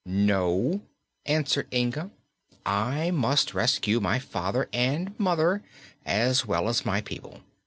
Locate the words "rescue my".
3.53-4.17